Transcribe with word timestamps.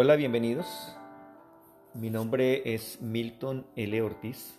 Hola, 0.00 0.14
bienvenidos. 0.14 0.96
Mi 1.92 2.08
nombre 2.08 2.72
es 2.72 3.02
Milton 3.02 3.66
L. 3.74 4.00
Ortiz 4.00 4.56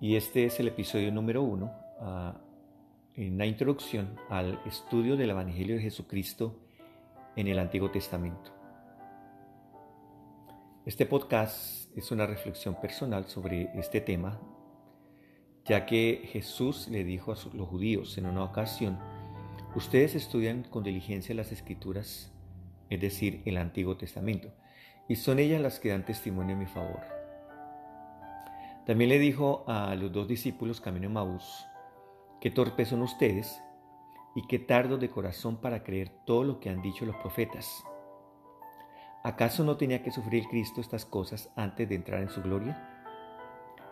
y 0.00 0.16
este 0.16 0.46
es 0.46 0.58
el 0.58 0.66
episodio 0.66 1.12
número 1.12 1.44
uno 1.44 1.72
uh, 2.00 2.32
en 3.14 3.38
la 3.38 3.46
introducción 3.46 4.18
al 4.28 4.60
estudio 4.66 5.16
del 5.16 5.30
Evangelio 5.30 5.76
de 5.76 5.82
Jesucristo 5.82 6.58
en 7.36 7.46
el 7.46 7.60
Antiguo 7.60 7.92
Testamento. 7.92 8.50
Este 10.84 11.06
podcast 11.06 11.96
es 11.96 12.10
una 12.10 12.26
reflexión 12.26 12.74
personal 12.80 13.26
sobre 13.28 13.70
este 13.78 14.00
tema, 14.00 14.40
ya 15.64 15.86
que 15.86 16.28
Jesús 16.32 16.88
le 16.88 17.04
dijo 17.04 17.30
a 17.30 17.36
los 17.54 17.68
judíos 17.68 18.18
en 18.18 18.26
una 18.26 18.42
ocasión, 18.42 18.98
ustedes 19.76 20.16
estudian 20.16 20.64
con 20.64 20.82
diligencia 20.82 21.36
las 21.36 21.52
escrituras 21.52 22.33
es 22.94 23.00
decir, 23.00 23.42
el 23.44 23.56
Antiguo 23.56 23.96
Testamento, 23.96 24.52
y 25.08 25.16
son 25.16 25.38
ellas 25.38 25.60
las 25.60 25.80
que 25.80 25.90
dan 25.90 26.04
testimonio 26.04 26.54
en 26.54 26.60
mi 26.60 26.66
favor. 26.66 27.00
También 28.86 29.10
le 29.10 29.18
dijo 29.18 29.64
a 29.66 29.94
los 29.94 30.12
dos 30.12 30.28
discípulos 30.28 30.80
camino 30.80 31.08
a 31.08 31.12
Maús, 31.12 31.66
qué 32.40 32.50
torpes 32.50 32.88
son 32.88 33.02
ustedes 33.02 33.62
y 34.34 34.46
qué 34.46 34.58
tardos 34.58 35.00
de 35.00 35.08
corazón 35.08 35.56
para 35.56 35.82
creer 35.82 36.10
todo 36.26 36.44
lo 36.44 36.60
que 36.60 36.70
han 36.70 36.82
dicho 36.82 37.06
los 37.06 37.16
profetas. 37.16 37.84
¿Acaso 39.22 39.64
no 39.64 39.78
tenía 39.78 40.02
que 40.02 40.10
sufrir 40.10 40.44
Cristo 40.48 40.82
estas 40.82 41.06
cosas 41.06 41.50
antes 41.56 41.88
de 41.88 41.94
entrar 41.94 42.20
en 42.20 42.28
su 42.28 42.42
gloria? 42.42 42.90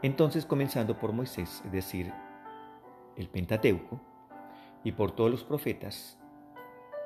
Entonces, 0.02 0.44
comenzando 0.44 0.98
por 0.98 1.12
Moisés, 1.12 1.62
es 1.64 1.72
decir, 1.72 2.12
el 3.16 3.28
Pentateuco, 3.28 3.98
y 4.84 4.92
por 4.92 5.12
todos 5.12 5.30
los 5.30 5.44
profetas, 5.44 6.18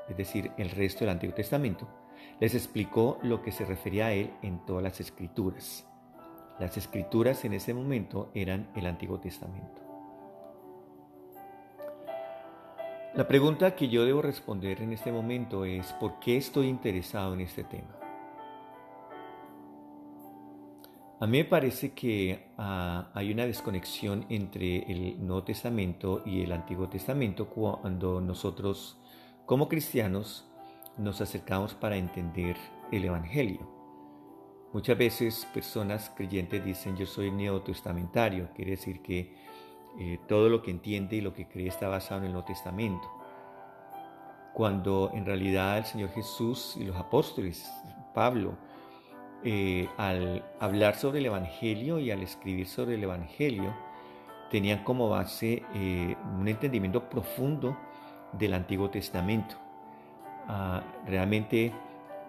es 0.08 0.16
decir, 0.16 0.52
el 0.56 0.70
resto 0.70 1.00
del 1.00 1.10
Antiguo 1.10 1.34
Testamento, 1.34 1.88
les 2.40 2.54
explicó 2.54 3.18
lo 3.22 3.42
que 3.42 3.52
se 3.52 3.64
refería 3.64 4.06
a 4.06 4.12
él 4.12 4.32
en 4.42 4.64
todas 4.66 4.82
las 4.82 5.00
escrituras. 5.00 5.86
Las 6.58 6.76
escrituras 6.76 7.44
en 7.44 7.52
ese 7.52 7.74
momento 7.74 8.30
eran 8.34 8.68
el 8.74 8.86
Antiguo 8.86 9.18
Testamento. 9.18 9.82
La 13.14 13.26
pregunta 13.26 13.74
que 13.74 13.88
yo 13.88 14.04
debo 14.04 14.20
responder 14.20 14.82
en 14.82 14.92
este 14.92 15.10
momento 15.10 15.64
es 15.64 15.92
¿por 15.94 16.18
qué 16.20 16.36
estoy 16.36 16.68
interesado 16.68 17.32
en 17.32 17.40
este 17.40 17.64
tema? 17.64 17.96
A 21.18 21.26
mí 21.26 21.38
me 21.38 21.44
parece 21.46 21.92
que 21.92 22.50
ah, 22.58 23.08
hay 23.14 23.32
una 23.32 23.46
desconexión 23.46 24.26
entre 24.28 24.80
el 24.92 25.26
Nuevo 25.26 25.44
Testamento 25.44 26.22
y 26.26 26.42
el 26.42 26.52
Antiguo 26.52 26.90
Testamento 26.90 27.48
cuando 27.48 28.20
nosotros 28.20 28.98
como 29.46 29.68
cristianos 29.68 30.44
nos 30.98 31.20
acercamos 31.20 31.74
para 31.74 31.96
entender 31.96 32.56
el 32.90 33.04
Evangelio. 33.04 33.60
Muchas 34.72 34.98
veces 34.98 35.46
personas 35.54 36.10
creyentes 36.14 36.64
dicen 36.64 36.96
yo 36.96 37.06
soy 37.06 37.30
neotestamentario, 37.30 38.48
quiere 38.54 38.72
decir 38.72 39.00
que 39.00 39.34
eh, 39.98 40.18
todo 40.26 40.48
lo 40.48 40.62
que 40.62 40.72
entiende 40.72 41.16
y 41.16 41.20
lo 41.20 41.32
que 41.32 41.48
cree 41.48 41.68
está 41.68 41.88
basado 41.88 42.20
en 42.20 42.26
el 42.26 42.32
Nuevo 42.32 42.46
Testamento. 42.46 43.08
Cuando 44.52 45.10
en 45.14 45.24
realidad 45.24 45.78
el 45.78 45.84
Señor 45.84 46.10
Jesús 46.10 46.76
y 46.76 46.84
los 46.84 46.96
apóstoles, 46.96 47.70
Pablo, 48.14 48.56
eh, 49.44 49.88
al 49.96 50.44
hablar 50.58 50.96
sobre 50.96 51.20
el 51.20 51.26
Evangelio 51.26 52.00
y 52.00 52.10
al 52.10 52.22
escribir 52.22 52.66
sobre 52.66 52.96
el 52.96 53.04
Evangelio, 53.04 53.74
tenían 54.50 54.82
como 54.82 55.08
base 55.08 55.62
eh, 55.74 56.16
un 56.38 56.48
entendimiento 56.48 57.08
profundo 57.08 57.76
del 58.32 58.54
Antiguo 58.54 58.90
Testamento. 58.90 59.56
Ah, 60.48 60.82
realmente 61.06 61.72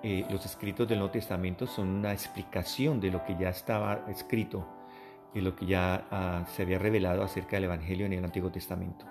eh, 0.03 0.25
los 0.29 0.45
escritos 0.45 0.87
del 0.87 0.99
Nuevo 0.99 1.11
Testamento 1.11 1.67
son 1.67 1.87
una 1.89 2.13
explicación 2.13 2.99
de 2.99 3.11
lo 3.11 3.23
que 3.23 3.35
ya 3.37 3.49
estaba 3.49 4.05
escrito 4.07 4.65
y 5.33 5.41
lo 5.41 5.55
que 5.55 5.65
ya 5.65 6.07
ah, 6.11 6.45
se 6.55 6.63
había 6.63 6.79
revelado 6.79 7.23
acerca 7.23 7.57
del 7.57 7.65
Evangelio 7.65 8.05
en 8.05 8.13
el 8.13 8.23
Antiguo 8.23 8.49
Testamento. 8.49 9.05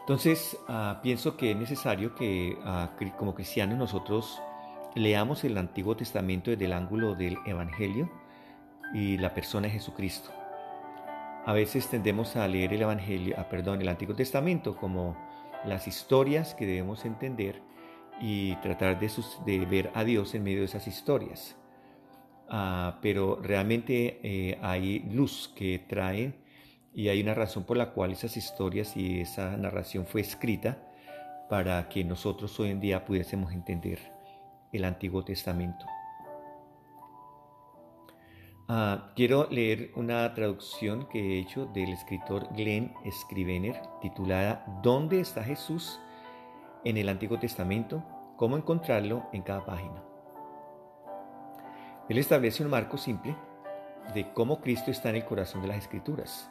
Entonces, 0.00 0.58
ah, 0.68 1.00
pienso 1.02 1.36
que 1.36 1.52
es 1.52 1.56
necesario 1.56 2.14
que 2.14 2.58
como 3.16 3.34
cristianos 3.34 3.78
nosotros 3.78 4.42
leamos 4.94 5.44
el 5.44 5.56
Antiguo 5.58 5.96
Testamento 5.96 6.50
desde 6.50 6.66
el 6.66 6.72
ángulo 6.72 7.14
del 7.14 7.38
Evangelio 7.46 8.10
y 8.92 9.16
la 9.18 9.34
persona 9.34 9.66
de 9.66 9.74
Jesucristo. 9.74 10.30
A 11.46 11.52
veces 11.52 11.88
tendemos 11.88 12.36
a 12.36 12.48
leer 12.48 12.72
el 12.72 12.82
Evangelio, 12.82 13.34
ah, 13.38 13.48
perdón, 13.50 13.82
el 13.82 13.88
Antiguo 13.88 14.16
Testamento 14.16 14.76
como 14.76 15.14
las 15.66 15.86
historias 15.86 16.54
que 16.54 16.64
debemos 16.64 17.04
entender 17.04 17.60
y 18.18 18.56
tratar 18.56 18.98
de, 18.98 19.66
ver 19.66 19.90
a 19.94 20.04
Dios 20.04 20.34
en 20.34 20.42
medio 20.42 20.60
de 20.60 20.64
esas 20.64 20.86
historias. 20.86 21.56
Ah, 22.48 22.98
pero 23.02 23.38
realmente 23.42 24.20
eh, 24.22 24.58
hay 24.62 25.00
luz 25.00 25.52
que 25.54 25.80
trae 25.86 26.32
y 26.94 27.08
hay 27.08 27.20
una 27.20 27.34
razón 27.34 27.64
por 27.64 27.76
la 27.76 27.90
cual 27.90 28.12
esas 28.12 28.38
historias 28.38 28.96
y 28.96 29.20
esa 29.20 29.54
narración 29.58 30.06
fue 30.06 30.22
escrita 30.22 30.78
para 31.50 31.90
que 31.90 32.04
nosotros 32.04 32.58
hoy 32.58 32.70
en 32.70 32.80
día 32.80 33.04
pudiésemos 33.04 33.52
entender 33.52 33.98
el 34.72 34.84
Antiguo 34.84 35.22
Testamento. 35.24 35.84
Ah, 38.66 39.10
quiero 39.14 39.46
leer 39.50 39.92
una 39.94 40.32
traducción 40.32 41.06
que 41.10 41.18
he 41.20 41.38
hecho 41.38 41.66
del 41.66 41.92
escritor 41.92 42.48
Glenn 42.56 42.94
Scrivener 43.10 43.78
titulada 44.00 44.64
¿Dónde 44.82 45.20
está 45.20 45.44
Jesús 45.44 46.00
en 46.82 46.96
el 46.96 47.10
Antiguo 47.10 47.38
Testamento? 47.38 48.02
¿Cómo 48.38 48.56
encontrarlo 48.56 49.28
en 49.34 49.42
cada 49.42 49.66
página? 49.66 50.02
Él 52.08 52.16
establece 52.16 52.64
un 52.64 52.70
marco 52.70 52.96
simple 52.96 53.36
de 54.14 54.32
cómo 54.32 54.62
Cristo 54.62 54.90
está 54.90 55.10
en 55.10 55.16
el 55.16 55.26
corazón 55.26 55.60
de 55.60 55.68
las 55.68 55.78
Escrituras. 55.78 56.50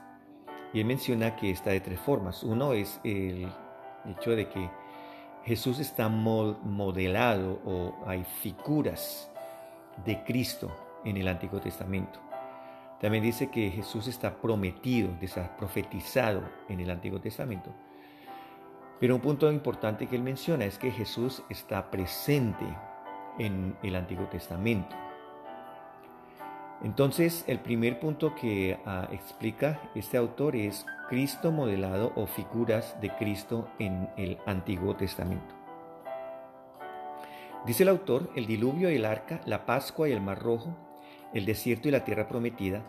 Y 0.72 0.82
él 0.82 0.86
menciona 0.86 1.36
que 1.36 1.50
está 1.50 1.72
de 1.72 1.82
tres 1.82 2.00
formas. 2.00 2.44
Uno 2.44 2.74
es 2.74 3.02
el 3.04 3.52
hecho 4.06 4.36
de 4.36 4.50
que 4.50 4.70
Jesús 5.46 5.80
está 5.80 6.10
modelado 6.10 7.60
o 7.66 7.96
hay 8.06 8.24
figuras 8.24 9.32
de 10.06 10.24
Cristo 10.24 10.72
en 11.06 11.18
el 11.18 11.28
Antiguo 11.28 11.60
Testamento. 11.60 12.20
También 13.00 13.24
dice 13.24 13.50
que 13.50 13.70
Jesús 13.70 14.08
está 14.08 14.36
prometido, 14.36 15.10
está 15.20 15.58
profetizado 15.58 16.42
en 16.70 16.80
el 16.80 16.90
Antiguo 16.90 17.20
Testamento. 17.20 17.70
Pero 19.00 19.16
un 19.16 19.22
punto 19.22 19.52
importante 19.52 20.08
que 20.08 20.16
él 20.16 20.24
menciona 20.24 20.64
es 20.64 20.78
que 20.78 20.90
Jesús 20.90 21.44
está 21.50 21.92
presente 21.92 22.66
en 23.38 23.76
el 23.84 23.98
Antiguo 23.98 24.28
Testamento. 24.28 24.96
Entonces, 26.84 27.44
el 27.48 27.60
primer 27.60 28.00
punto 28.00 28.36
que 28.36 28.80
ah, 28.86 29.08
explica 29.12 29.82
este 29.96 30.18
autor 30.18 30.56
es 30.56 30.86
Cristo 31.10 31.52
modelado 31.52 32.14
o 32.16 32.26
figuras 32.26 33.00
de 33.02 33.10
Cristo 33.16 33.68
en 33.80 34.10
el 34.18 34.38
Antiguo 34.46 34.96
Testamento. 34.96 35.56
Dice 37.66 37.84
el 37.84 37.90
autor, 37.90 38.30
el 38.36 38.46
diluvio 38.46 38.92
y 38.92 38.96
el 38.96 39.06
arca, 39.06 39.40
la 39.46 39.66
Pascua 39.66 40.10
y 40.10 40.12
el 40.12 40.22
Mar 40.22 40.40
Rojo, 40.40 40.76
el 41.34 41.46
desierto 41.46 41.88
y 41.88 41.92
la 41.92 42.04
tierra 42.04 42.28
prometida, 42.28 42.84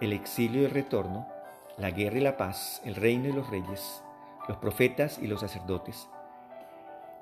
el 0.00 0.12
exilio 0.12 0.62
y 0.62 0.64
el 0.64 0.70
retorno, 0.70 1.28
la 1.78 1.90
guerra 1.90 2.18
y 2.18 2.22
la 2.22 2.36
paz, 2.36 2.82
el 2.84 2.94
reino 2.94 3.28
y 3.28 3.32
los 3.32 3.48
reyes, 3.50 4.02
los 4.48 4.58
profetas 4.58 5.18
y 5.22 5.26
los 5.26 5.40
sacerdotes, 5.40 6.08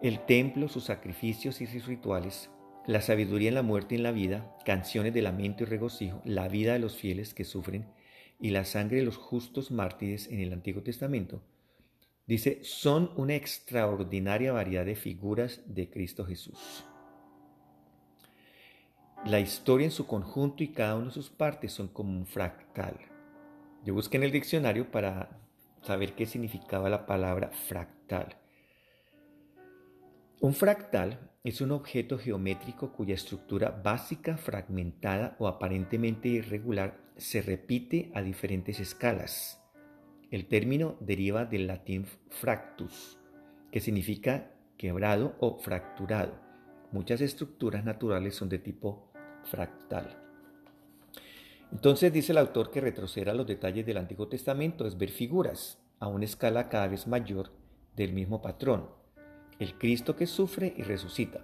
el 0.02 0.20
templo, 0.20 0.68
sus 0.68 0.84
sacrificios 0.84 1.60
y 1.60 1.66
sus 1.66 1.86
rituales, 1.86 2.50
la 2.86 3.00
sabiduría 3.00 3.48
en 3.48 3.54
la 3.54 3.62
muerte 3.62 3.94
y 3.94 3.98
en 3.98 4.02
la 4.02 4.12
vida, 4.12 4.54
canciones 4.64 5.14
de 5.14 5.22
lamento 5.22 5.64
y 5.64 5.66
regocijo, 5.66 6.20
la 6.24 6.48
vida 6.48 6.74
de 6.74 6.78
los 6.78 6.96
fieles 6.96 7.32
que 7.32 7.44
sufren 7.44 7.86
y 8.40 8.50
la 8.50 8.64
sangre 8.64 8.98
de 8.98 9.04
los 9.04 9.16
justos 9.16 9.70
mártires 9.70 10.28
en 10.28 10.40
el 10.40 10.52
Antiguo 10.52 10.82
Testamento, 10.82 11.42
dice, 12.26 12.60
son 12.62 13.10
una 13.16 13.34
extraordinaria 13.34 14.52
variedad 14.52 14.84
de 14.84 14.96
figuras 14.96 15.62
de 15.66 15.88
Cristo 15.88 16.26
Jesús. 16.26 16.84
La 19.26 19.40
historia 19.40 19.86
en 19.86 19.90
su 19.90 20.06
conjunto 20.06 20.62
y 20.62 20.68
cada 20.68 20.96
una 20.96 21.06
de 21.06 21.12
sus 21.12 21.30
partes 21.30 21.72
son 21.72 21.88
como 21.88 22.10
un 22.10 22.26
fractal. 22.26 22.98
Yo 23.82 23.94
busqué 23.94 24.18
en 24.18 24.24
el 24.24 24.30
diccionario 24.30 24.90
para 24.90 25.40
saber 25.80 26.12
qué 26.12 26.26
significaba 26.26 26.90
la 26.90 27.06
palabra 27.06 27.48
fractal. 27.48 28.36
Un 30.40 30.52
fractal 30.52 31.30
es 31.42 31.62
un 31.62 31.72
objeto 31.72 32.18
geométrico 32.18 32.92
cuya 32.92 33.14
estructura 33.14 33.70
básica, 33.70 34.36
fragmentada 34.36 35.36
o 35.38 35.48
aparentemente 35.48 36.28
irregular 36.28 36.98
se 37.16 37.40
repite 37.40 38.12
a 38.14 38.20
diferentes 38.20 38.78
escalas. 38.78 39.58
El 40.30 40.48
término 40.48 40.96
deriva 41.00 41.46
del 41.46 41.66
latín 41.66 42.04
fractus, 42.28 43.18
que 43.72 43.80
significa 43.80 44.50
quebrado 44.76 45.34
o 45.40 45.56
fracturado. 45.56 46.34
Muchas 46.92 47.22
estructuras 47.22 47.86
naturales 47.86 48.34
son 48.34 48.50
de 48.50 48.58
tipo 48.58 49.13
fractal. 49.44 50.24
Entonces 51.72 52.12
dice 52.12 52.32
el 52.32 52.38
autor 52.38 52.70
que 52.70 52.80
retroceder 52.80 53.30
a 53.30 53.34
los 53.34 53.46
detalles 53.46 53.84
del 53.84 53.96
Antiguo 53.96 54.28
Testamento 54.28 54.86
es 54.86 54.96
ver 54.96 55.10
figuras 55.10 55.78
a 55.98 56.08
una 56.08 56.24
escala 56.24 56.68
cada 56.68 56.88
vez 56.88 57.06
mayor 57.06 57.50
del 57.96 58.12
mismo 58.12 58.42
patrón, 58.42 58.88
el 59.58 59.76
Cristo 59.78 60.16
que 60.16 60.26
sufre 60.26 60.72
y 60.76 60.82
resucita. 60.82 61.40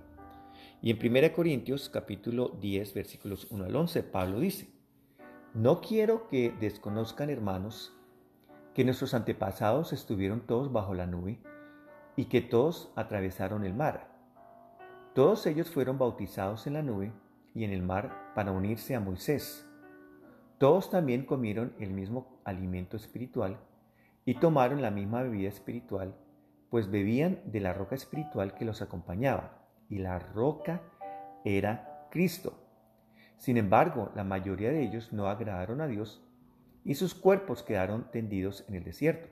Y 0.82 0.91
en 0.91 0.99
1 0.99 1.32
Corintios 1.32 1.88
capítulo 1.88 2.56
10 2.61 2.94
versículos 2.94 3.47
1 3.50 3.64
al 3.64 3.76
11, 3.76 4.03
Pablo 4.05 4.41
dice, 4.41 4.69
no 5.53 5.81
quiero 5.81 6.29
que 6.29 6.55
desconozcan 6.61 7.29
hermanos 7.29 7.93
que 8.75 8.85
nuestros 8.85 9.14
antepasados 9.14 9.93
estuvieron 9.93 10.46
todos 10.46 10.73
bajo 10.73 10.94
la 10.94 11.06
nube 11.06 11.41
y 12.14 12.26
que 12.26 12.41
todos 12.41 12.93
atravesaron 12.94 13.64
el 13.64 13.75
mar. 13.75 14.11
Todos 15.14 15.44
ellos 15.46 15.69
fueron 15.69 15.99
bautizados 15.99 16.69
en 16.69 16.75
la 16.75 16.82
nube 16.82 17.12
y 17.55 17.64
en 17.64 17.73
el 17.73 17.82
mar 17.82 18.32
para 18.35 18.52
unirse 18.52 18.94
a 18.94 19.00
Moisés. 19.00 19.67
Todos 20.58 20.91
también 20.91 21.25
comieron 21.25 21.75
el 21.79 21.91
mismo 21.91 22.41
alimento 22.44 22.97
espiritual 22.97 23.58
y 24.25 24.35
tomaron 24.35 24.82
la 24.82 24.91
misma 24.91 25.23
bebida 25.23 25.49
espiritual, 25.49 26.14
pues 26.69 26.91
bebían 26.91 27.41
de 27.47 27.61
la 27.61 27.73
roca 27.73 27.94
espiritual 27.94 28.55
que 28.55 28.64
los 28.64 28.82
acompañaba, 28.82 29.67
y 29.88 29.99
la 29.99 30.19
roca 30.19 30.82
era 31.44 32.06
Cristo. 32.11 32.55
Sin 33.38 33.56
embargo, 33.56 34.12
la 34.14 34.25
mayoría 34.25 34.70
de 34.70 34.82
ellos 34.82 35.12
no 35.12 35.26
agradaron 35.26 35.81
a 35.81 35.87
Dios 35.87 36.23
y 36.85 36.94
sus 36.94 37.14
cuerpos 37.14 37.62
quedaron 37.62 38.11
tendidos 38.11 38.64
en 38.69 38.75
el 38.75 38.85
desierto. 38.85 39.29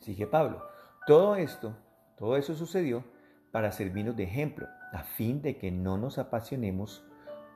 Sigue 0.00 0.26
Pablo, 0.26 0.62
todo 1.06 1.36
esto, 1.36 1.76
todo 2.16 2.36
eso 2.36 2.54
sucedió 2.54 3.04
para 3.50 3.72
servirnos 3.72 4.16
de 4.16 4.24
ejemplo, 4.24 4.68
a 4.92 5.02
fin 5.02 5.42
de 5.42 5.56
que 5.56 5.70
no 5.70 5.98
nos 5.98 6.18
apasionemos 6.18 7.04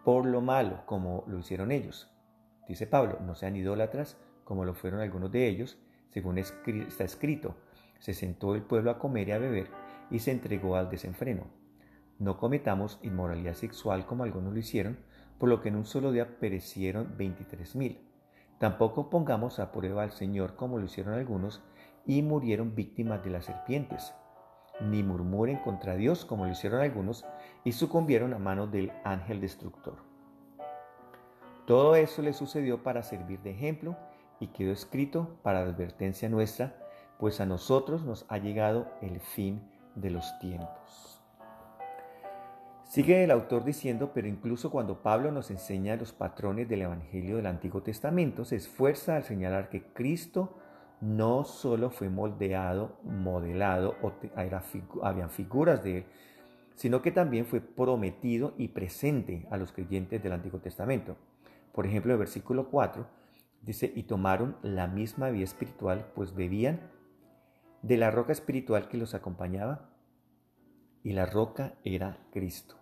por 0.05 0.27
lo 0.27 0.41
malo 0.41 0.85
como 0.87 1.25
lo 1.27 1.39
hicieron 1.39 1.73
ellos. 1.73 2.11
Dice 2.69 2.87
Pablo, 2.87 3.19
no 3.21 3.35
sean 3.35 3.57
idólatras 3.57 4.17
como 4.45 4.65
lo 4.65 4.75
fueron 4.75 5.01
algunos 5.01 5.31
de 5.33 5.49
ellos, 5.49 5.79
según 6.11 6.39
está 6.39 7.05
escrito, 7.05 7.57
se 7.99 8.15
sentó 8.15 8.55
el 8.55 8.63
pueblo 8.63 8.91
a 8.91 8.99
comer 8.99 9.29
y 9.29 9.33
a 9.33 9.39
beber 9.39 9.69
y 10.11 10.19
se 10.19 10.31
entregó 10.31 10.77
al 10.77 10.91
desenfreno. 10.91 11.45
No 12.19 12.37
cometamos 12.37 12.99
inmoralidad 13.03 13.55
sexual 13.55 14.07
como 14.07 14.25
algunos 14.25 14.53
lo 14.53 14.59
hicieron, 14.59 14.99
por 15.39 15.49
lo 15.49 15.61
que 15.61 15.71
en 15.71 15.77
un 15.77 15.85
solo 15.85 16.13
día 16.13 16.39
perecieron 16.39 17.17
veintitrés 17.17 17.75
mil. 17.75 18.09
Tampoco 18.59 19.11
pongamos 19.11 19.59
a 19.59 19.73
prueba 19.73 20.05
al 20.05 20.13
Señor 20.13 20.55
como 20.55 20.79
lo 20.79 20.85
hicieron 20.85 21.15
algunos 21.15 21.63
y 22.07 22.23
murieron 22.23 22.75
víctimas 22.75 23.25
de 23.25 23.31
las 23.31 23.47
serpientes. 23.47 24.15
Ni 24.81 25.03
murmuren 25.03 25.59
contra 25.59 25.95
Dios 25.97 26.25
como 26.25 26.47
lo 26.47 26.53
hicieron 26.53 26.81
algunos 26.81 27.25
y 27.63 27.73
sucumbieron 27.73 28.35
a 28.35 28.39
manos 28.39 28.71
del 28.73 28.93
ángel 29.05 29.41
destructor. 29.41 29.95
Todo 31.67 31.97
eso 31.97 32.21
le 32.23 32.33
sucedió 32.33 32.83
para 32.83 33.03
servir 33.03 33.41
de 33.41 33.53
ejemplo 33.53 33.97
y 34.41 34.49
quedó 34.49 34.73
escrito 34.73 35.39
para 35.43 35.61
advertencia 35.61 36.29
nuestra, 36.29 36.77
pues 37.19 37.41
a 37.41 37.47
nosotros 37.47 38.03
nos 38.03 38.27
ha 38.29 38.39
llegado 38.39 38.91
el 39.01 39.21
fin 39.21 39.63
de 39.95 40.11
los 40.11 40.39
tiempos. 40.41 41.21
Sigue 42.85 43.25
el 43.25 43.31
autor 43.31 43.65
diciendo, 43.65 44.13
pero 44.15 44.29
incluso 44.29 44.71
cuando 44.71 45.03
Pablo 45.03 45.33
nos 45.33 45.51
enseña 45.51 45.97
los 45.97 46.13
patrones 46.13 46.69
del 46.69 46.83
Evangelio 46.83 47.37
del 47.37 47.47
Antiguo 47.47 47.83
Testamento, 47.83 48.45
se 48.45 48.57
esfuerza 48.57 49.17
al 49.17 49.25
señalar 49.25 49.69
que 49.69 49.83
Cristo 49.83 50.59
no 51.05 51.45
solo 51.45 51.91
fue 51.91 52.09
moldeado, 52.09 52.99
modelado, 53.03 53.95
o 54.01 54.13
figuras 55.29 55.85
de 55.85 55.99
él, 55.99 56.05
sino 56.77 57.03
que 57.03 57.13
también 57.13 57.45
fue 57.45 57.61
prometido 57.61 58.55
y 58.57 58.69
presente 58.69 59.47
a 59.51 59.59
los 59.59 59.71
creyentes 59.71 60.23
del 60.23 60.33
Antiguo 60.33 60.61
Testamento. 60.61 61.17
Por 61.73 61.87
ejemplo, 61.87 62.13
el 62.13 62.19
versículo 62.19 62.71
4 62.71 63.07
dice, 63.61 63.93
y 63.95 64.05
tomaron 64.05 64.57
la 64.63 64.87
misma 64.87 65.29
vía 65.29 65.45
espiritual, 65.45 66.11
pues 66.15 66.35
bebían 66.35 66.81
de 67.83 67.99
la 67.99 68.11
roca 68.11 68.33
espiritual 68.33 68.89
que 68.89 68.97
los 68.97 69.15
acompañaba, 69.15 69.91
y 71.03 71.13
la 71.13 71.27
roca 71.27 71.75
era 71.85 72.17
Cristo. 72.33 72.77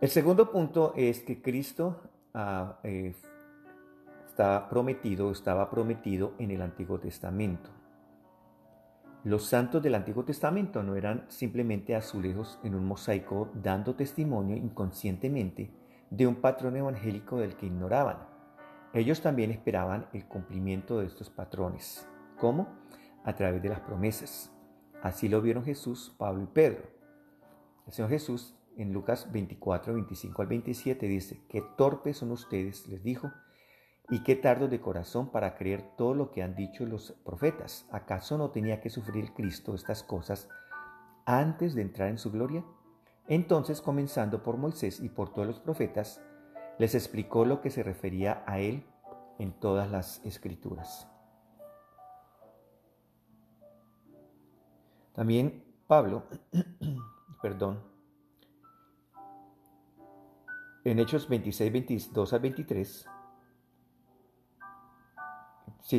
El 0.00 0.10
segundo 0.10 0.52
punto 0.52 0.92
es 0.96 1.22
que 1.22 1.42
Cristo 1.42 2.00
eh, 2.84 3.14
está 4.34 4.68
prometido, 4.68 5.30
estaba 5.30 5.70
prometido 5.70 6.34
en 6.40 6.50
el 6.50 6.60
Antiguo 6.60 6.98
Testamento. 6.98 7.70
Los 9.22 9.46
santos 9.46 9.80
del 9.80 9.94
Antiguo 9.94 10.24
Testamento 10.24 10.82
no 10.82 10.96
eran 10.96 11.24
simplemente 11.28 11.94
azulejos 11.94 12.58
en 12.64 12.74
un 12.74 12.84
mosaico 12.84 13.52
dando 13.54 13.94
testimonio 13.94 14.56
inconscientemente 14.56 15.70
de 16.10 16.26
un 16.26 16.34
patrón 16.34 16.76
evangélico 16.76 17.36
del 17.36 17.54
que 17.54 17.66
ignoraban. 17.66 18.26
Ellos 18.92 19.20
también 19.20 19.52
esperaban 19.52 20.08
el 20.12 20.26
cumplimiento 20.26 20.98
de 20.98 21.06
estos 21.06 21.30
patrones. 21.30 22.08
¿Cómo? 22.36 22.66
A 23.22 23.36
través 23.36 23.62
de 23.62 23.68
las 23.68 23.78
promesas. 23.78 24.50
Así 25.00 25.28
lo 25.28 25.42
vieron 25.42 25.62
Jesús, 25.62 26.12
Pablo 26.18 26.42
y 26.42 26.46
Pedro. 26.46 26.82
El 27.86 27.92
Señor 27.92 28.10
Jesús 28.10 28.56
en 28.76 28.92
Lucas 28.92 29.30
24, 29.30 29.94
25 29.94 30.42
al 30.42 30.48
27 30.48 31.06
dice, 31.06 31.46
qué 31.48 31.62
torpes 31.76 32.16
son 32.16 32.32
ustedes, 32.32 32.88
les 32.88 33.00
dijo, 33.04 33.30
y 34.10 34.22
qué 34.22 34.36
tardos 34.36 34.70
de 34.70 34.80
corazón 34.80 35.30
para 35.30 35.56
creer 35.56 35.82
todo 35.96 36.14
lo 36.14 36.30
que 36.30 36.42
han 36.42 36.54
dicho 36.54 36.84
los 36.84 37.12
profetas. 37.24 37.86
¿Acaso 37.90 38.36
no 38.36 38.50
tenía 38.50 38.80
que 38.80 38.90
sufrir 38.90 39.32
Cristo 39.32 39.74
estas 39.74 40.02
cosas 40.02 40.48
antes 41.24 41.74
de 41.74 41.82
entrar 41.82 42.08
en 42.10 42.18
su 42.18 42.30
gloria? 42.30 42.64
Entonces, 43.28 43.80
comenzando 43.80 44.42
por 44.42 44.58
Moisés 44.58 45.00
y 45.00 45.08
por 45.08 45.32
todos 45.32 45.46
los 45.46 45.60
profetas, 45.60 46.20
les 46.78 46.94
explicó 46.94 47.44
lo 47.46 47.60
que 47.62 47.70
se 47.70 47.82
refería 47.82 48.44
a 48.46 48.58
él 48.58 48.84
en 49.38 49.52
todas 49.52 49.90
las 49.90 50.24
escrituras. 50.24 51.08
También 55.14 55.64
Pablo, 55.86 56.24
perdón, 57.42 57.80
en 60.84 60.98
Hechos 60.98 61.28
26, 61.28 61.72
22 61.72 62.32
al 62.32 62.40
23, 62.40 63.08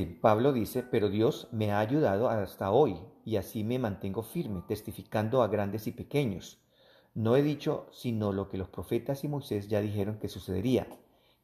Pablo 0.04 0.52
dice, 0.52 0.84
pero 0.84 1.10
Dios 1.10 1.48
me 1.52 1.72
ha 1.72 1.80
ayudado 1.80 2.30
hasta 2.30 2.72
hoy 2.72 3.00
y 3.24 3.38
así 3.38 3.64
me 3.64 3.80
mantengo 3.80 4.24
firme, 4.24 4.64
testificando 4.68 5.42
a 5.42 5.48
grandes 5.48 5.88
y 5.88 5.92
pequeños. 5.92 6.60
No 7.14 7.36
he 7.36 7.42
dicho 7.42 7.88
sino 7.92 8.34
lo 8.34 8.50
que 8.50 8.58
los 8.58 8.70
profetas 8.70 9.24
y 9.24 9.28
Moisés 9.28 9.68
ya 9.68 9.82
dijeron 9.82 10.20
que 10.20 10.28
sucedería, 10.28 10.88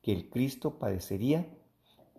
que 0.01 0.11
el 0.11 0.29
Cristo 0.29 0.79
padecería 0.79 1.47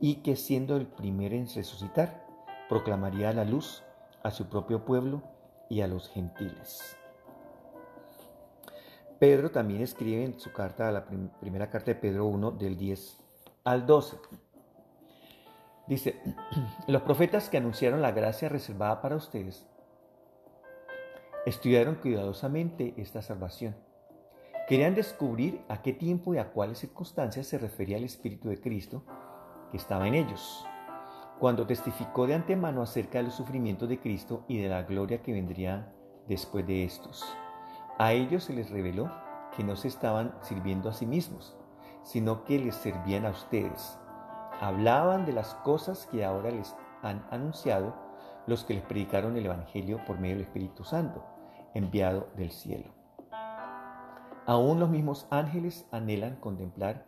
y 0.00 0.16
que 0.22 0.36
siendo 0.36 0.76
el 0.76 0.86
primero 0.86 1.34
en 1.36 1.48
resucitar, 1.48 2.26
proclamaría 2.68 3.32
la 3.32 3.44
luz 3.44 3.82
a 4.22 4.30
su 4.30 4.48
propio 4.48 4.84
pueblo 4.84 5.22
y 5.68 5.80
a 5.80 5.86
los 5.86 6.08
gentiles. 6.08 6.96
Pedro 9.18 9.50
también 9.50 9.82
escribe 9.82 10.24
en 10.24 10.40
su 10.40 10.52
carta, 10.52 10.90
la 10.90 11.06
primera 11.06 11.70
carta 11.70 11.92
de 11.92 11.94
Pedro 11.94 12.26
1, 12.26 12.52
del 12.52 12.76
10 12.76 13.18
al 13.64 13.86
12. 13.86 14.16
Dice, 15.92 16.18
los 16.86 17.02
profetas 17.02 17.50
que 17.50 17.58
anunciaron 17.58 18.00
la 18.00 18.12
gracia 18.12 18.48
reservada 18.48 19.02
para 19.02 19.14
ustedes 19.14 19.66
estudiaron 21.44 21.96
cuidadosamente 21.96 22.94
esta 22.96 23.20
salvación. 23.20 23.76
Querían 24.66 24.94
descubrir 24.94 25.60
a 25.68 25.82
qué 25.82 25.92
tiempo 25.92 26.32
y 26.32 26.38
a 26.38 26.50
cuáles 26.50 26.78
circunstancias 26.78 27.46
se 27.46 27.58
refería 27.58 27.98
el 27.98 28.04
Espíritu 28.04 28.48
de 28.48 28.58
Cristo 28.58 29.04
que 29.70 29.76
estaba 29.76 30.08
en 30.08 30.14
ellos, 30.14 30.66
cuando 31.38 31.66
testificó 31.66 32.26
de 32.26 32.36
antemano 32.36 32.80
acerca 32.80 33.18
de 33.18 33.24
los 33.24 33.34
sufrimientos 33.34 33.86
de 33.86 34.00
Cristo 34.00 34.46
y 34.48 34.62
de 34.62 34.70
la 34.70 34.84
gloria 34.84 35.22
que 35.22 35.34
vendría 35.34 35.92
después 36.26 36.66
de 36.66 36.84
estos. 36.84 37.22
A 37.98 38.14
ellos 38.14 38.44
se 38.44 38.54
les 38.54 38.70
reveló 38.70 39.12
que 39.54 39.62
no 39.62 39.76
se 39.76 39.88
estaban 39.88 40.34
sirviendo 40.40 40.88
a 40.88 40.94
sí 40.94 41.04
mismos, 41.04 41.54
sino 42.02 42.44
que 42.44 42.58
les 42.58 42.76
servían 42.76 43.26
a 43.26 43.30
ustedes. 43.30 43.98
Hablaban 44.62 45.26
de 45.26 45.32
las 45.32 45.56
cosas 45.56 46.06
que 46.06 46.24
ahora 46.24 46.52
les 46.52 46.76
han 47.02 47.26
anunciado 47.32 47.96
los 48.46 48.62
que 48.62 48.74
les 48.74 48.84
predicaron 48.84 49.36
el 49.36 49.46
Evangelio 49.46 50.04
por 50.04 50.20
medio 50.20 50.36
del 50.36 50.44
Espíritu 50.44 50.84
Santo, 50.84 51.24
enviado 51.74 52.28
del 52.36 52.52
cielo. 52.52 52.92
Aún 54.46 54.78
los 54.78 54.88
mismos 54.88 55.26
ángeles 55.30 55.84
anhelan 55.90 56.36
contemplar 56.36 57.04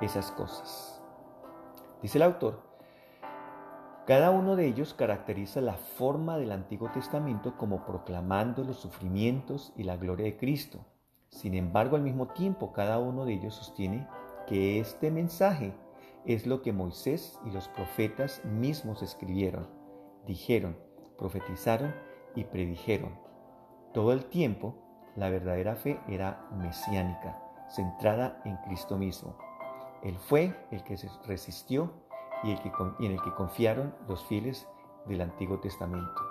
esas 0.00 0.30
cosas. 0.30 1.02
Dice 2.00 2.16
el 2.16 2.22
autor, 2.22 2.62
cada 4.06 4.30
uno 4.30 4.56
de 4.56 4.66
ellos 4.66 4.94
caracteriza 4.94 5.60
la 5.60 5.74
forma 5.74 6.38
del 6.38 6.50
Antiguo 6.50 6.90
Testamento 6.92 7.58
como 7.58 7.84
proclamando 7.84 8.64
los 8.64 8.78
sufrimientos 8.78 9.74
y 9.76 9.82
la 9.82 9.98
gloria 9.98 10.24
de 10.24 10.38
Cristo. 10.38 10.86
Sin 11.28 11.52
embargo, 11.52 11.96
al 11.96 12.02
mismo 12.02 12.28
tiempo, 12.28 12.72
cada 12.72 12.98
uno 12.98 13.26
de 13.26 13.34
ellos 13.34 13.54
sostiene 13.54 14.08
que 14.46 14.80
este 14.80 15.10
mensaje 15.10 15.74
es 16.26 16.46
lo 16.46 16.62
que 16.62 16.72
Moisés 16.72 17.38
y 17.46 17.50
los 17.50 17.68
profetas 17.68 18.44
mismos 18.44 19.02
escribieron, 19.02 19.68
dijeron, 20.26 20.76
profetizaron 21.16 21.94
y 22.34 22.44
predijeron. 22.44 23.16
Todo 23.94 24.12
el 24.12 24.26
tiempo, 24.26 24.74
la 25.14 25.30
verdadera 25.30 25.76
fe 25.76 26.00
era 26.08 26.48
mesiánica, 26.52 27.38
centrada 27.68 28.42
en 28.44 28.56
Cristo 28.58 28.98
mismo. 28.98 29.36
Él 30.02 30.18
fue 30.18 30.54
el 30.70 30.82
que 30.82 30.96
se 30.96 31.08
resistió 31.26 31.92
y, 32.42 32.50
en 32.50 33.12
el 33.12 33.22
que 33.22 33.32
confiaron 33.34 33.94
los 34.08 34.24
fieles 34.24 34.68
del 35.06 35.20
Antiguo 35.20 35.60
Testamento. 35.60 36.22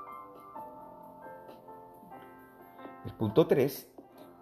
El 3.05 3.13
punto 3.13 3.47
3, 3.47 3.91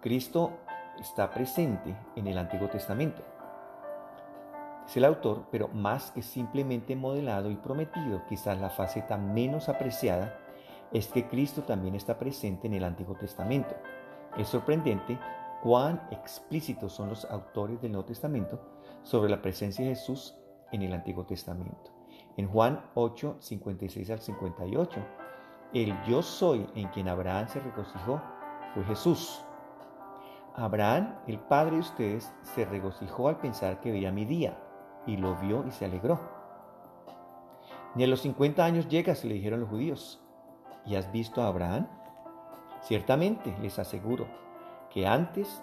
Cristo 0.00 0.52
está 0.98 1.30
presente 1.30 1.96
en 2.16 2.26
el 2.26 2.38
Antiguo 2.38 2.68
Testamento. 2.68 3.22
Es 4.86 4.96
el 4.98 5.04
autor, 5.04 5.46
pero 5.50 5.68
más 5.68 6.10
que 6.10 6.22
simplemente 6.22 6.94
modelado 6.94 7.50
y 7.50 7.56
prometido, 7.56 8.22
quizás 8.28 8.60
la 8.60 8.68
faceta 8.68 9.16
menos 9.16 9.68
apreciada 9.68 10.38
es 10.92 11.08
que 11.08 11.26
Cristo 11.26 11.62
también 11.62 11.94
está 11.94 12.18
presente 12.18 12.66
en 12.66 12.74
el 12.74 12.84
Antiguo 12.84 13.16
Testamento. 13.16 13.74
Es 14.36 14.48
sorprendente 14.48 15.18
cuán 15.62 16.06
explícitos 16.10 16.92
son 16.92 17.08
los 17.08 17.24
autores 17.24 17.80
del 17.80 17.92
Nuevo 17.92 18.06
Testamento 18.06 18.60
sobre 19.02 19.30
la 19.30 19.40
presencia 19.40 19.84
de 19.84 19.94
Jesús 19.94 20.36
en 20.70 20.82
el 20.82 20.92
Antiguo 20.92 21.24
Testamento. 21.24 21.90
En 22.36 22.48
Juan 22.48 22.84
8, 22.94 23.38
56 23.40 24.10
al 24.10 24.20
58, 24.20 25.00
el 25.72 25.94
yo 26.04 26.22
soy 26.22 26.68
en 26.74 26.88
quien 26.88 27.08
Abraham 27.08 27.48
se 27.48 27.60
regocijó 27.60 28.20
fue 28.74 28.84
Jesús. 28.84 29.42
Abraham, 30.54 31.16
el 31.26 31.40
padre 31.40 31.76
de 31.76 31.80
ustedes, 31.80 32.32
se 32.42 32.64
regocijó 32.64 33.28
al 33.28 33.38
pensar 33.38 33.80
que 33.80 33.90
veía 33.90 34.12
mi 34.12 34.24
día 34.24 34.56
y 35.06 35.16
lo 35.16 35.36
vio 35.36 35.64
y 35.66 35.70
se 35.70 35.84
alegró. 35.84 36.18
Ni 37.94 38.04
a 38.04 38.06
los 38.08 38.22
50 38.22 38.64
años 38.64 38.88
llegas, 38.88 39.24
le 39.24 39.34
dijeron 39.34 39.60
los 39.60 39.68
judíos. 39.68 40.20
¿Y 40.84 40.96
has 40.96 41.10
visto 41.12 41.42
a 41.42 41.48
Abraham? 41.48 41.86
Ciertamente, 42.82 43.56
les 43.62 43.78
aseguro, 43.78 44.26
que 44.90 45.06
antes 45.06 45.62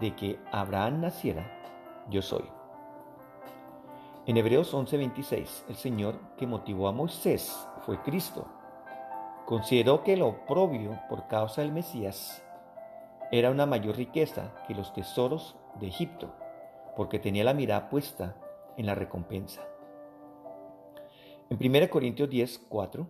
de 0.00 0.16
que 0.16 0.40
Abraham 0.50 1.00
naciera, 1.00 1.46
yo 2.08 2.22
soy. 2.22 2.44
En 4.26 4.36
Hebreos 4.36 4.72
11:26, 4.74 5.64
el 5.68 5.76
Señor 5.76 6.14
que 6.36 6.46
motivó 6.46 6.88
a 6.88 6.92
Moisés 6.92 7.66
fue 7.84 8.00
Cristo. 8.02 8.46
Consideró 9.46 10.02
que 10.02 10.16
lo 10.16 10.28
oprobio 10.28 10.98
por 11.08 11.26
causa 11.26 11.62
del 11.62 11.72
Mesías 11.72 12.42
era 13.32 13.50
una 13.50 13.66
mayor 13.66 13.96
riqueza 13.96 14.52
que 14.66 14.74
los 14.74 14.92
tesoros 14.92 15.56
de 15.78 15.88
Egipto, 15.88 16.34
porque 16.96 17.18
tenía 17.18 17.44
la 17.44 17.54
mirada 17.54 17.88
puesta 17.88 18.34
en 18.76 18.86
la 18.86 18.94
recompensa. 18.94 19.62
En 21.50 21.58
1 21.60 21.90
Corintios 21.90 22.30
10, 22.30 22.66
4, 22.68 23.06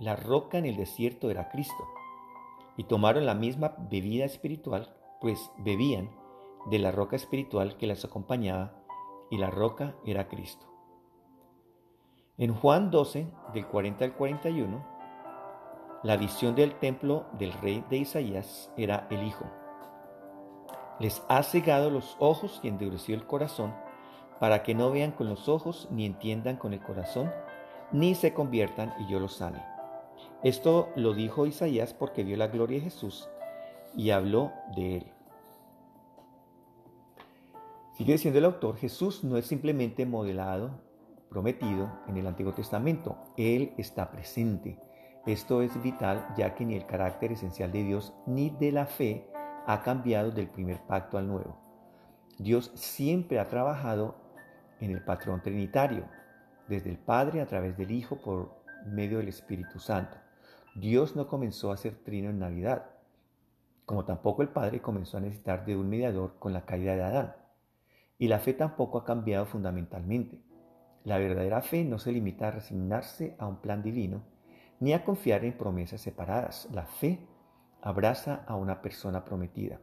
la 0.00 0.16
roca 0.16 0.58
en 0.58 0.66
el 0.66 0.76
desierto 0.76 1.30
era 1.30 1.48
Cristo, 1.48 1.86
y 2.76 2.84
tomaron 2.84 3.26
la 3.26 3.34
misma 3.34 3.76
bebida 3.90 4.24
espiritual, 4.24 4.94
pues 5.20 5.50
bebían 5.58 6.10
de 6.66 6.78
la 6.78 6.90
roca 6.90 7.16
espiritual 7.16 7.76
que 7.76 7.86
las 7.86 8.04
acompañaba, 8.04 8.74
y 9.30 9.38
la 9.38 9.50
roca 9.50 9.94
era 10.04 10.28
Cristo. 10.28 10.66
En 12.38 12.54
Juan 12.54 12.90
12, 12.90 13.26
del 13.54 13.66
40 13.66 14.04
al 14.04 14.14
41, 14.14 14.86
la 16.02 16.16
visión 16.16 16.54
del 16.54 16.74
templo 16.74 17.26
del 17.38 17.52
rey 17.54 17.82
de 17.88 17.98
Isaías 17.98 18.70
era 18.76 19.06
el 19.10 19.22
Hijo. 19.26 19.46
Les 20.98 21.24
ha 21.28 21.42
cegado 21.42 21.90
los 21.90 22.16
ojos 22.18 22.60
y 22.62 22.68
endurecido 22.68 23.18
el 23.18 23.26
corazón 23.26 23.74
para 24.40 24.62
que 24.62 24.74
no 24.74 24.90
vean 24.90 25.12
con 25.12 25.28
los 25.28 25.48
ojos, 25.48 25.88
ni 25.90 26.06
entiendan 26.06 26.56
con 26.56 26.72
el 26.72 26.80
corazón, 26.80 27.32
ni 27.92 28.14
se 28.14 28.32
conviertan 28.32 28.92
y 28.98 29.06
yo 29.10 29.20
los 29.20 29.36
sane. 29.36 29.62
Esto 30.42 30.90
lo 30.96 31.14
dijo 31.14 31.46
Isaías 31.46 31.94
porque 31.94 32.24
vio 32.24 32.36
la 32.36 32.48
gloria 32.48 32.78
de 32.78 32.84
Jesús 32.84 33.28
y 33.96 34.10
habló 34.10 34.52
de 34.74 34.98
él. 34.98 35.06
Sigue 37.94 38.12
diciendo 38.12 38.38
el 38.38 38.44
autor, 38.44 38.76
Jesús 38.76 39.24
no 39.24 39.38
es 39.38 39.46
simplemente 39.46 40.04
modelado, 40.04 40.70
prometido 41.30 41.90
en 42.06 42.18
el 42.18 42.26
Antiguo 42.26 42.52
Testamento, 42.52 43.16
Él 43.38 43.72
está 43.78 44.10
presente. 44.10 44.78
Esto 45.26 45.62
es 45.62 45.82
vital 45.82 46.26
ya 46.36 46.54
que 46.54 46.66
ni 46.66 46.76
el 46.76 46.86
carácter 46.86 47.32
esencial 47.32 47.72
de 47.72 47.82
Dios 47.82 48.12
ni 48.26 48.50
de 48.50 48.70
la 48.70 48.86
fe 48.86 49.30
ha 49.66 49.82
cambiado 49.82 50.30
del 50.30 50.48
primer 50.48 50.80
pacto 50.86 51.18
al 51.18 51.26
nuevo. 51.26 51.56
Dios 52.38 52.70
siempre 52.74 53.38
ha 53.38 53.48
trabajado 53.48 54.14
en 54.80 54.90
el 54.90 55.02
patrón 55.02 55.42
trinitario, 55.42 56.04
desde 56.68 56.90
el 56.90 56.98
Padre 56.98 57.40
a 57.40 57.46
través 57.46 57.76
del 57.76 57.90
Hijo 57.90 58.16
por 58.16 58.56
medio 58.86 59.18
del 59.18 59.28
Espíritu 59.28 59.78
Santo. 59.78 60.16
Dios 60.74 61.16
no 61.16 61.26
comenzó 61.26 61.72
a 61.72 61.76
ser 61.76 61.94
trino 61.96 62.30
en 62.30 62.38
Navidad, 62.38 62.90
como 63.84 64.04
tampoco 64.04 64.42
el 64.42 64.48
Padre 64.48 64.82
comenzó 64.82 65.16
a 65.16 65.20
necesitar 65.20 65.64
de 65.64 65.76
un 65.76 65.88
mediador 65.88 66.38
con 66.38 66.52
la 66.52 66.64
caída 66.66 66.96
de 66.96 67.02
Adán. 67.02 67.36
Y 68.18 68.28
la 68.28 68.40
fe 68.40 68.52
tampoco 68.52 68.98
ha 68.98 69.04
cambiado 69.04 69.46
fundamentalmente. 69.46 70.40
La 71.04 71.18
verdadera 71.18 71.62
fe 71.62 71.84
no 71.84 71.98
se 71.98 72.12
limita 72.12 72.48
a 72.48 72.50
resignarse 72.50 73.36
a 73.38 73.46
un 73.46 73.56
plan 73.56 73.82
divino, 73.82 74.24
ni 74.80 74.92
a 74.92 75.04
confiar 75.04 75.44
en 75.44 75.56
promesas 75.56 76.00
separadas. 76.00 76.68
La 76.72 76.86
fe 76.86 77.20
abraza 77.80 78.42
a 78.46 78.56
una 78.56 78.82
persona 78.82 79.24
prometida. 79.24 79.80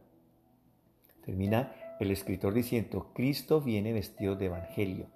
Termina 1.24 1.72
el 2.00 2.10
escritor 2.10 2.54
diciendo, 2.54 3.12
Cristo 3.14 3.60
viene 3.60 3.92
vestido 3.92 4.36
de 4.36 4.46
evangelio. 4.46 5.10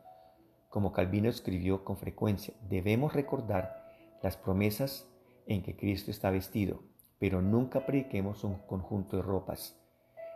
Como 0.68 0.92
Calvino 0.92 1.28
escribió 1.28 1.84
con 1.84 1.96
frecuencia, 1.96 2.54
debemos 2.68 3.14
recordar 3.14 3.94
las 4.22 4.36
promesas 4.36 5.08
en 5.46 5.62
que 5.62 5.76
Cristo 5.76 6.10
está 6.10 6.30
vestido, 6.30 6.82
pero 7.18 7.42
nunca 7.42 7.86
prediquemos 7.86 8.44
un 8.44 8.58
conjunto 8.66 9.16
de 9.16 9.22
ropas. 9.22 9.80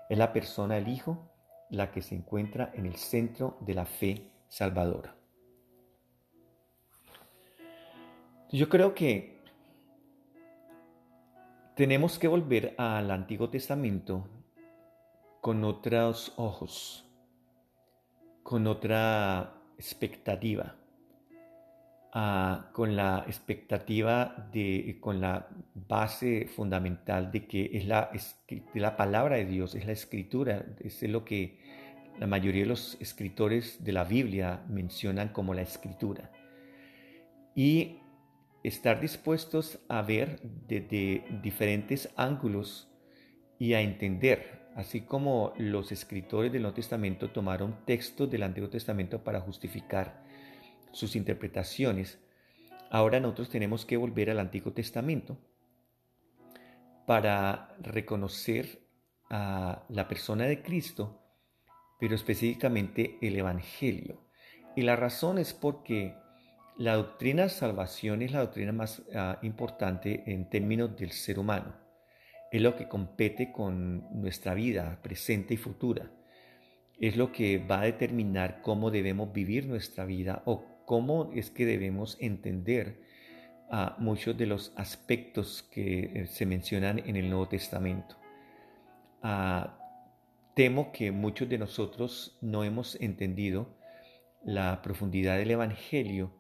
Es 0.09 0.19
la 0.19 0.33
persona 0.33 0.75
del 0.77 0.89
Hijo 0.89 1.29
la 1.71 1.91
que 1.91 2.03
se 2.03 2.15
encuentra 2.15 2.71
en 2.75 2.87
el 2.87 2.97
centro 2.97 3.57
de 3.61 3.75
la 3.75 3.87
fe 3.87 4.31
salvadora. 4.49 5.17
Yo 8.51 8.69
creo 8.69 8.95
que 8.95 9.41
tenemos 11.75 12.19
que 12.19 12.29
volver 12.29 12.75
al 12.77 13.11
Antiguo 13.11 13.49
Testamento 13.49 14.29
con 15.43 15.65
otros 15.65 16.33
ojos, 16.37 17.05
con 18.45 18.69
otra 18.69 19.61
expectativa, 19.77 20.77
ah, 22.13 22.71
con 22.73 22.95
la 22.95 23.25
expectativa 23.27 24.49
de, 24.53 24.99
con 25.01 25.21
la 25.21 25.49
base 25.75 26.47
fundamental 26.47 27.33
de 27.33 27.49
que 27.49 27.71
es 27.73 27.87
la, 27.87 28.13
la 28.75 28.97
palabra 28.97 29.35
de 29.35 29.47
Dios, 29.47 29.75
es 29.75 29.85
la 29.85 29.91
escritura, 29.91 30.65
es 30.79 31.03
lo 31.03 31.25
que 31.25 31.59
la 32.21 32.29
mayoría 32.29 32.63
de 32.63 32.69
los 32.69 32.97
escritores 33.01 33.83
de 33.83 33.93
la 33.93 34.05
Biblia 34.05 34.63
mencionan 34.69 35.31
como 35.31 35.55
la 35.55 35.63
escritura. 35.63 36.31
Y 37.57 37.99
estar 38.63 39.01
dispuestos 39.01 39.81
a 39.89 40.03
ver 40.03 40.39
desde 40.69 41.25
diferentes 41.43 42.11
ángulos 42.15 42.89
y 43.59 43.75
a 43.75 43.81
entender 43.81 44.62
así 44.75 45.03
como 45.03 45.53
los 45.59 45.93
escritores 45.93 46.53
del 46.53 46.63
Nuevo 46.63 46.75
Testamento 46.75 47.31
tomaron 47.31 47.85
textos 47.85 48.31
del 48.31 48.43
Antiguo 48.43 48.71
Testamento 48.71 49.23
para 49.23 49.41
justificar 49.41 50.23
sus 50.93 51.17
interpretaciones, 51.17 52.19
ahora 52.91 53.21
nosotros 53.21 53.51
tenemos 53.51 53.85
que 53.85 53.97
volver 53.97 54.31
al 54.31 54.39
Antiguo 54.39 54.73
Testamento 54.73 55.39
para 57.07 57.75
reconocer 57.81 58.81
a 59.31 59.85
la 59.89 60.09
persona 60.09 60.45
de 60.45 60.63
Cristo, 60.63 61.21
pero 61.99 62.15
específicamente 62.15 63.19
el 63.21 63.37
Evangelio. 63.37 64.21
Y 64.77 64.83
la 64.83 64.97
razón 64.97 65.39
es 65.39 65.53
porque 65.53 66.15
la 66.77 66.95
doctrina 66.95 67.45
de 67.45 67.49
salvación 67.51 68.23
es 68.23 68.33
la 68.33 68.41
doctrina 68.41 68.73
más 68.73 69.03
ah, 69.15 69.39
importante 69.43 70.23
en 70.27 70.49
términos 70.49 70.97
del 70.97 71.13
ser 71.13 71.39
humano 71.39 71.82
es 72.53 72.61
lo 72.61 72.77
que 72.77 72.87
compete 72.87 73.51
con 73.51 74.21
nuestra 74.21 74.53
vida 74.53 75.01
presente 75.03 75.55
y 75.55 75.57
futura. 75.57 76.11
Es 77.01 77.17
lo 77.17 77.33
que 77.33 77.59
va 77.59 77.81
a 77.81 77.85
determinar 77.85 78.61
cómo 78.61 78.91
debemos 78.91 79.33
vivir 79.33 79.67
nuestra 79.67 80.05
vida 80.05 80.43
o 80.45 80.85
cómo 80.85 81.31
es 81.35 81.51
que 81.51 81.65
debemos 81.65 82.19
entender 82.21 83.01
a 83.71 83.97
muchos 83.99 84.37
de 84.37 84.45
los 84.45 84.75
aspectos 84.77 85.63
que 85.63 86.01
eh, 86.01 86.27
se 86.27 86.45
mencionan 86.45 86.99
en 86.99 87.17
el 87.17 87.31
Nuevo 87.31 87.49
Testamento. 87.49 88.17
Ah, 89.23 89.79
temo 90.55 90.93
que 90.93 91.11
muchos 91.11 91.49
de 91.49 91.57
nosotros 91.57 92.37
no 92.43 92.65
hemos 92.65 93.01
entendido 93.01 93.79
la 94.45 94.83
profundidad 94.83 95.39
del 95.39 95.53
Evangelio 95.53 96.39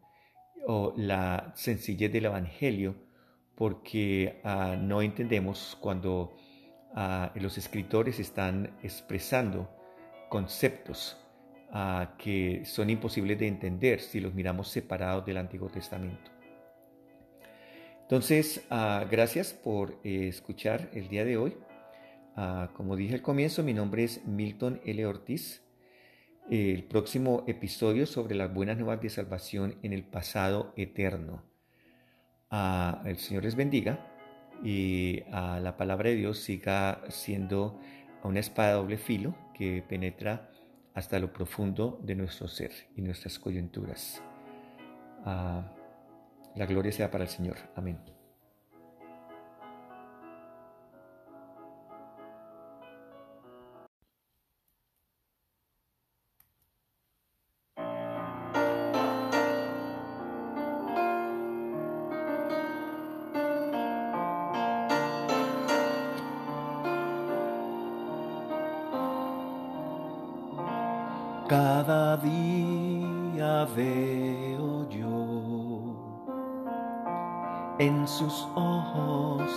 o 0.67 0.93
la 0.95 1.53
sencillez 1.57 2.13
del 2.13 2.27
Evangelio 2.27 3.12
porque 3.63 4.41
ah, 4.43 4.75
no 4.77 5.03
entendemos 5.03 5.79
cuando 5.81 6.35
ah, 6.97 7.31
los 7.37 7.59
escritores 7.59 8.19
están 8.19 8.77
expresando 8.83 9.71
conceptos 10.29 11.17
ah, 11.71 12.17
que 12.19 12.65
son 12.65 12.91
imposibles 12.91 13.39
de 13.39 13.47
entender 13.47 14.01
si 14.01 14.19
los 14.19 14.35
miramos 14.35 14.67
separados 14.67 15.25
del 15.25 15.37
Antiguo 15.37 15.69
Testamento. 15.69 16.33
Entonces, 18.01 18.67
gracias 18.69 19.53
por 19.53 19.97
eh, 20.03 20.27
escuchar 20.27 20.91
el 20.93 21.07
día 21.09 21.25
de 21.25 21.37
hoy. 21.37 21.57
como 22.75 22.97
dije 22.97 23.15
al 23.15 23.23
comienzo, 23.23 23.63
mi 23.63 23.75
nombre 23.75 24.03
es 24.03 24.27
Milton 24.27 24.81
L. 24.85 25.07
Ortiz. 25.07 25.63
El 26.51 26.83
próximo 26.83 27.45
episodio 27.47 28.07
sobre 28.07 28.35
las 28.35 28.53
buenas 28.53 28.77
nuevas 28.77 29.01
de 29.01 29.09
salvación 29.09 29.77
en 29.85 29.93
el 29.93 30.03
pasado 30.03 30.73
eterno 30.77 31.52
el 33.05 33.17
Señor 33.19 33.45
les 33.45 33.57
bendiga 33.57 33.99
y 34.63 35.23
a 35.33 35.59
la 35.61 35.77
palabra 35.77 36.11
de 36.11 36.17
Dios 36.17 36.39
siga 36.39 37.01
siendo 37.09 37.81
una 38.23 38.41
espada 38.41 38.71
de 38.71 38.75
doble 38.75 38.99
filo 38.99 39.35
que 39.55 39.83
penetra 39.83 40.51
hasta 40.95 41.19
lo 41.19 41.33
profundo 41.33 41.99
de 42.03 42.15
nuestro 42.15 42.49
ser 42.49 42.71
y 42.97 43.03
nuestras 43.03 43.39
coyunturas. 43.39 44.23
Ah, 45.25 45.73
la 46.55 46.67
gloria 46.67 46.93
sea 46.93 47.11
para 47.11 47.25
el 47.25 47.31
Señor. 47.31 47.57
Amén. 47.75 47.99
Día 72.23 73.67
veo 73.77 74.89
yo 74.89 75.93
en 77.79 78.07
sus 78.07 78.47
ojos 78.55 79.51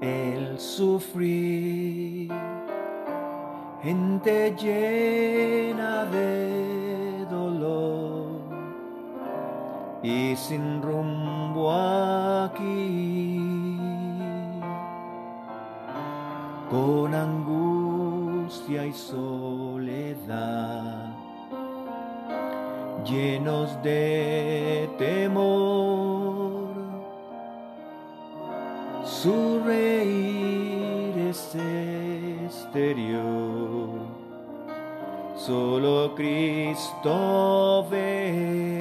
el 0.00 0.58
sufrir, 0.58 2.32
gente 3.82 4.54
llena 4.56 6.04
de 6.06 7.26
dolor 7.30 8.40
y 10.02 10.34
sin 10.36 10.80
rumbo 10.80 11.72
aquí, 11.72 13.78
con 16.70 17.14
angustia 17.14 18.86
y 18.86 18.92
soledad 18.92 19.57
llenos 23.08 23.82
de 23.82 24.88
temor. 24.98 26.68
Su 29.04 29.60
reír 29.64 31.28
es 31.30 31.54
exterior, 32.44 33.18
solo 35.36 36.14
Cristo 36.14 37.86
ve. 37.90 38.80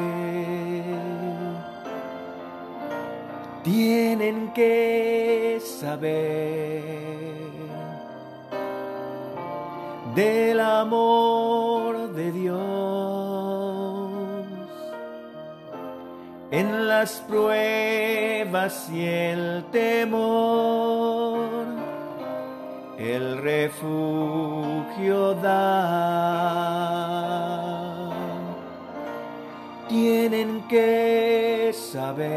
Tienen 3.64 4.52
que 4.54 5.60
saber 5.62 6.84
del 10.16 10.60
amor 10.60 11.77
en 16.51 16.88
las 16.88 17.20
pruebas 17.27 18.89
y 18.89 19.06
el 19.06 19.66
temor, 19.72 21.66
el 22.98 23.38
refugio 23.38 25.34
da. 25.36 26.38
Tienen 29.89 30.68
que 30.68 31.72
saber 31.74 32.27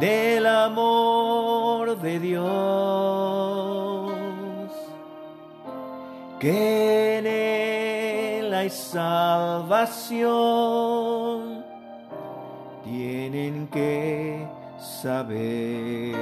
del 0.00 0.46
amor 0.46 1.98
de 1.98 2.20
Dios, 2.20 2.48
que 6.38 6.77
salvación, 8.92 10.24
tienen 12.84 13.68
que 13.68 14.48
saber. 14.78 16.16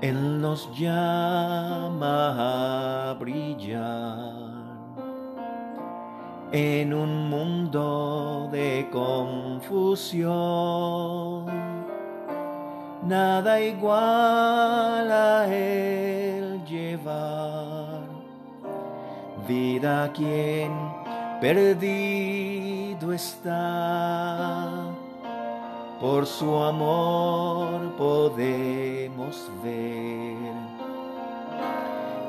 Él 0.00 0.40
nos 0.40 0.70
llama 0.78 2.34
a 3.10 3.14
brillar 3.14 4.57
en 6.52 6.94
un 6.94 7.28
mundo 7.28 8.48
de 8.50 8.88
confusión. 8.90 10.28
Nada 13.02 13.60
igual 13.60 15.10
a 15.10 15.46
Él 15.46 16.64
llevar 16.64 18.02
vida 19.46 20.04
a 20.04 20.12
quien 20.12 20.72
perdido 21.40 23.12
está 23.12 24.68
por 26.00 26.26
su 26.26 26.54
amor 26.56 27.96
podemos 27.96 29.50
ver 29.62 30.67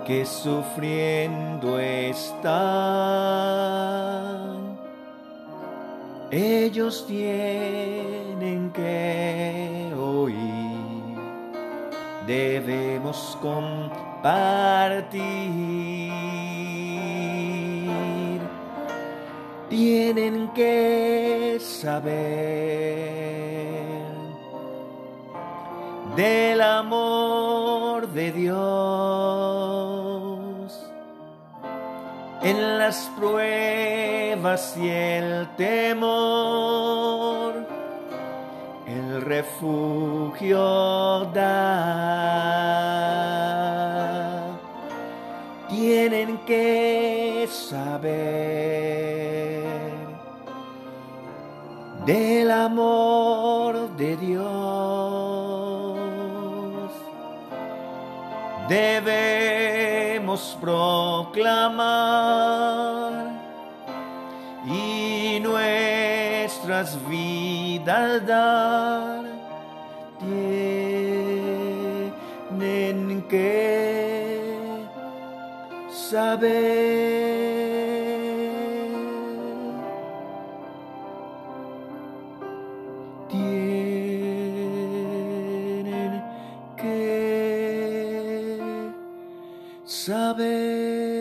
que 0.09 0.25
sufriendo 0.25 1.77
están. 1.77 2.49
Ellos 6.31 7.05
tienen 7.05 8.71
que 8.71 9.93
oír, 9.95 11.15
debemos 12.25 13.37
compartir, 13.39 13.61
tienen 19.69 20.47
que 20.55 21.59
saber 21.59 22.49
del 26.15 26.61
amor 26.61 28.07
de 28.07 28.31
Dios. 28.31 29.48
Las 32.89 33.05
pruebas 33.15 34.75
y 34.75 34.89
el 34.89 35.47
temor, 35.55 36.07
el 38.87 39.21
refugio 39.21 40.59
da. 41.25 41.39
Tienen 45.69 46.39
que 46.47 47.47
saber 47.47 48.09
del 52.07 52.49
amor 52.49 53.95
de 53.97 54.17
Dios. 54.17 55.29
Proclamar 60.61 61.89
y 64.63 65.39
nuestras 65.39 66.95
vidas 67.09 68.27
dar. 68.27 69.23
Tienen 72.59 73.23
que 73.27 74.39
saber. 75.89 77.39
tienen 83.29 83.78
saber. 90.09 91.18